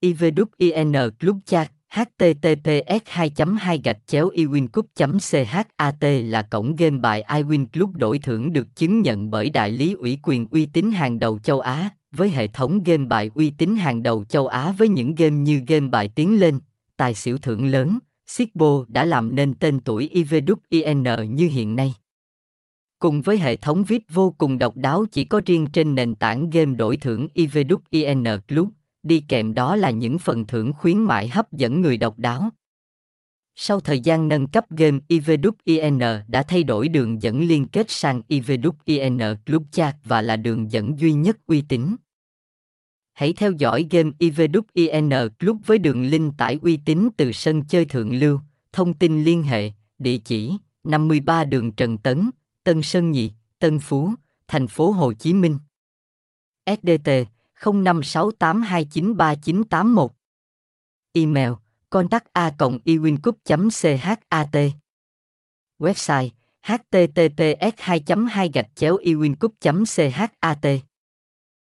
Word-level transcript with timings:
IVWIN 0.00 1.10
club 1.20 1.36
chat 1.46 1.72
https 1.88 3.02
2 3.06 3.30
2 3.60 3.80
gạch 3.84 4.06
chéo 4.06 4.30
iwincup 4.30 4.82
chat 4.94 5.96
là 6.00 6.42
cổng 6.42 6.76
game 6.76 6.98
bài 6.98 7.24
iwin 7.28 7.66
club 7.66 7.96
đổi 7.96 8.18
thưởng 8.18 8.52
được 8.52 8.76
chứng 8.76 9.02
nhận 9.02 9.30
bởi 9.30 9.50
đại 9.50 9.70
lý 9.70 9.92
ủy 9.92 10.18
quyền 10.22 10.46
uy 10.50 10.66
tín 10.66 10.90
hàng 10.90 11.18
đầu 11.18 11.38
châu 11.38 11.60
Á, 11.60 11.90
với 12.12 12.30
hệ 12.30 12.46
thống 12.46 12.82
game 12.82 13.04
bài 13.04 13.30
uy 13.34 13.50
tín 13.50 13.76
hàng 13.76 14.02
đầu 14.02 14.24
châu 14.24 14.46
Á 14.46 14.72
với 14.78 14.88
những 14.88 15.14
game 15.14 15.36
như 15.36 15.62
game 15.66 15.88
bài 15.88 16.10
tiến 16.14 16.40
lên, 16.40 16.58
tài 16.96 17.14
xỉu 17.14 17.38
thưởng 17.38 17.66
lớn, 17.66 17.98
Sigbo 18.26 18.84
đã 18.88 19.04
làm 19.04 19.34
nên 19.34 19.54
tên 19.54 19.80
tuổi 19.80 20.10
IVWIN 20.12 21.24
như 21.24 21.48
hiện 21.48 21.76
nay. 21.76 21.94
Cùng 22.98 23.22
với 23.22 23.38
hệ 23.38 23.56
thống 23.56 23.84
VIP 23.84 24.02
vô 24.12 24.34
cùng 24.38 24.58
độc 24.58 24.76
đáo 24.76 25.04
chỉ 25.12 25.24
có 25.24 25.40
riêng 25.46 25.66
trên 25.72 25.94
nền 25.94 26.14
tảng 26.14 26.50
game 26.50 26.74
đổi 26.74 26.96
thưởng 26.96 27.28
IVWIN 27.34 28.40
Club, 28.40 28.68
đi 29.02 29.24
kèm 29.28 29.54
đó 29.54 29.76
là 29.76 29.90
những 29.90 30.18
phần 30.18 30.46
thưởng 30.46 30.72
khuyến 30.72 30.98
mại 30.98 31.28
hấp 31.28 31.52
dẫn 31.52 31.80
người 31.80 31.96
độc 31.96 32.18
đáo. 32.18 32.50
Sau 33.54 33.80
thời 33.80 34.00
gian 34.00 34.28
nâng 34.28 34.46
cấp 34.46 34.64
game 34.70 34.98
IVWIN 35.08 36.22
đã 36.28 36.42
thay 36.42 36.64
đổi 36.64 36.88
đường 36.88 37.22
dẫn 37.22 37.40
liên 37.40 37.66
kết 37.66 37.90
sang 37.90 38.22
IVWIN 38.28 39.36
Club 39.46 39.62
Chat 39.72 39.96
và 40.04 40.22
là 40.22 40.36
đường 40.36 40.72
dẫn 40.72 40.98
duy 40.98 41.12
nhất 41.12 41.36
uy 41.46 41.62
tín. 41.68 41.96
Hãy 43.12 43.32
theo 43.32 43.52
dõi 43.52 43.86
game 43.90 44.10
IVWIN 44.18 45.28
Club 45.28 45.56
với 45.66 45.78
đường 45.78 46.02
link 46.02 46.34
tải 46.38 46.58
uy 46.62 46.76
tín 46.84 47.08
từ 47.16 47.32
sân 47.32 47.64
chơi 47.64 47.84
thượng 47.84 48.18
lưu, 48.18 48.40
thông 48.72 48.94
tin 48.94 49.24
liên 49.24 49.42
hệ, 49.42 49.70
địa 49.98 50.18
chỉ 50.18 50.52
53 50.84 51.44
đường 51.44 51.72
Trần 51.72 51.98
Tấn, 51.98 52.30
Tân 52.64 52.82
Sơn 52.82 53.10
Nhị, 53.10 53.32
Tân 53.58 53.78
Phú, 53.78 54.10
thành 54.48 54.68
phố 54.68 54.90
Hồ 54.90 55.12
Chí 55.12 55.32
Minh. 55.32 55.58
SDT 56.66 57.10
0568293981 57.60 60.08
Email 61.16 61.52
contact 61.90 62.26
a 62.34 62.52
iwincup.chat 62.84 64.18
Website 65.78 66.30
https 66.62 67.72
2 67.76 68.28
2 68.28 68.48
gạch 68.48 68.68
chéo 68.76 68.96
iwincup 68.96 69.52
chat 69.60 70.30